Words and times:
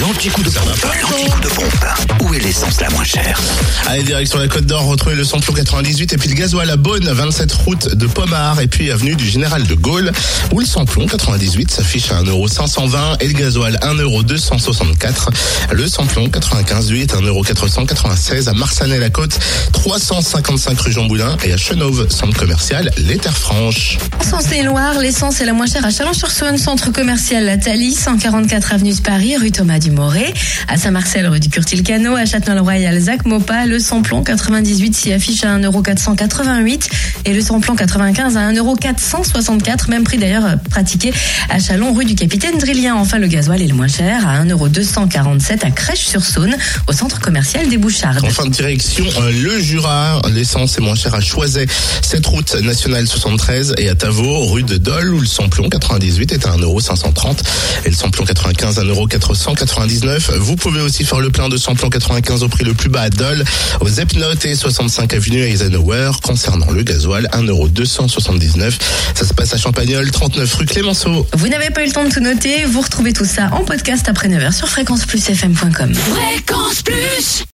L'anti-coup 0.00 0.42
de 0.42 0.48
pompe. 0.50 1.59
Chère 3.10 3.40
Allez, 3.86 4.02
direction 4.04 4.38
la 4.38 4.46
Côte 4.46 4.66
d'Or, 4.66 4.84
retrouvez 4.84 5.16
le 5.16 5.24
samplon 5.24 5.52
98 5.52 6.12
et 6.12 6.16
puis 6.16 6.28
le 6.28 6.34
gasoil 6.34 6.70
à 6.70 6.76
Beaune, 6.76 7.08
27 7.08 7.52
route 7.52 7.94
de 7.94 8.06
Pomard 8.06 8.60
et 8.60 8.68
puis 8.68 8.90
avenue 8.90 9.16
du 9.16 9.28
Général 9.28 9.66
de 9.66 9.74
Gaulle 9.74 10.12
où 10.52 10.60
le 10.60 10.66
samplon 10.66 11.06
98 11.06 11.70
s'affiche 11.70 12.12
à 12.12 12.22
1,520€ 12.22 13.16
et 13.20 13.26
le 13.26 13.32
gasoil 13.32 13.78
1,264€. 13.82 15.28
Le 15.72 15.88
samplon 15.88 16.28
95 16.28 16.90
8 16.90 17.14
1,496€ 17.14 18.48
à 18.48 18.52
Marsanet-la-Côte, 18.52 19.38
355 19.72 20.78
rue 20.80 20.92
Jean 20.92 21.06
Boulin 21.06 21.36
et 21.42 21.52
à 21.52 21.56
Chenauve, 21.56 22.08
centre 22.10 22.38
commercial 22.38 22.90
Les 22.98 23.16
Terres 23.16 23.36
Franches. 23.36 23.98
Essence 24.20 24.52
et 24.52 24.62
Loire, 24.62 24.98
l'essence 25.00 25.40
est 25.40 25.46
la 25.46 25.52
moins 25.52 25.66
chère 25.66 25.84
à 25.84 25.90
Chalon-sur-Saône, 25.90 26.58
centre 26.58 26.92
commercial 26.92 27.44
La 27.44 27.56
Thalie, 27.56 27.94
144 27.94 28.74
avenue 28.74 28.92
de 28.92 29.00
Paris, 29.00 29.36
rue 29.36 29.50
Thomas 29.50 29.80
Dumoré, 29.80 30.32
à 30.68 30.76
Saint-Marcel, 30.76 31.26
rue 31.26 31.40
du 31.40 31.48
Curtil-Cano, 31.48 32.14
à 32.14 32.24
Châtenois-le-Royal, 32.24 32.99
Zac 33.00 33.24
Mopa, 33.24 33.64
le 33.64 33.78
samplon 33.78 34.22
98 34.22 34.94
s'y 34.94 35.12
affiche 35.12 35.42
à 35.44 35.58
1,488€ 35.58 36.88
et 37.24 37.32
le 37.32 37.40
samplon 37.40 37.74
95 37.74 38.36
à 38.36 38.52
1,464€, 38.52 39.88
même 39.88 40.04
prix 40.04 40.18
d'ailleurs 40.18 40.44
euh, 40.44 40.56
pratiqué 40.68 41.10
à 41.48 41.58
Chalon, 41.58 41.94
rue 41.94 42.04
du 42.04 42.14
Capitaine 42.14 42.58
Drillien. 42.58 42.96
Enfin, 42.96 43.18
le 43.18 43.26
gasoil 43.26 43.62
est 43.62 43.66
le 43.66 43.74
moins 43.74 43.88
cher 43.88 44.28
à 44.28 44.44
1,247€ 44.44 45.64
à 45.64 45.70
Crèche-sur-Saône, 45.70 46.54
au 46.88 46.92
centre 46.92 47.20
commercial 47.20 47.68
des 47.68 47.78
Bouchardes. 47.78 48.22
Enfin, 48.24 48.46
direction 48.46 49.06
euh, 49.18 49.32
le 49.32 49.58
Jura, 49.58 50.20
l'essence 50.34 50.76
est 50.76 50.82
moins 50.82 50.94
chère 50.94 51.14
à 51.14 51.20
Choiset, 51.20 51.66
cette 52.02 52.26
route 52.26 52.54
nationale 52.60 53.06
73 53.06 53.76
et 53.78 53.88
à 53.88 53.94
Tavaux, 53.94 54.46
rue 54.46 54.62
de 54.62 54.76
Dole, 54.76 55.14
où 55.14 55.20
le 55.20 55.26
samplon 55.26 55.70
98 55.70 56.32
est 56.32 56.46
à 56.46 56.50
1,530€ 56.50 57.38
et 57.86 57.88
le 57.88 57.96
samplon 57.96 58.24
95 58.24 58.78
à 58.78 58.84
1,499€. 58.84 60.36
Vous 60.36 60.56
pouvez 60.56 60.82
aussi 60.82 61.04
faire 61.04 61.20
le 61.20 61.30
plein 61.30 61.48
de 61.48 61.56
samplon 61.56 61.88
95 61.88 62.42
au 62.42 62.48
prix 62.48 62.64
le 62.64 62.74
plus 62.74 62.89
bas 62.90 63.02
à 63.02 63.10
Dole, 63.10 63.44
aux 63.80 63.88
Epnotes 63.88 64.44
et 64.44 64.54
65 64.54 65.14
avenue 65.14 65.40
Eisenhower. 65.40 66.10
Concernant 66.22 66.70
le 66.70 66.82
gasoil, 66.82 67.28
1,279€. 67.32 68.72
Ça 69.14 69.26
se 69.26 69.32
passe 69.32 69.54
à 69.54 69.58
Champagnol, 69.58 70.10
39 70.10 70.54
rue 70.54 70.66
Clémenceau. 70.66 71.26
Vous 71.34 71.48
n'avez 71.48 71.70
pas 71.70 71.82
eu 71.82 71.86
le 71.86 71.92
temps 71.92 72.04
de 72.04 72.10
tout 72.10 72.20
noter, 72.20 72.64
vous 72.64 72.80
retrouvez 72.80 73.12
tout 73.12 73.24
ça 73.24 73.50
en 73.52 73.64
podcast 73.64 74.08
après 74.08 74.28
9h 74.28 74.52
sur 74.52 74.68
fréquenceplusfm.com. 74.68 75.94
Fréquence 75.94 76.82
Plus 76.82 77.44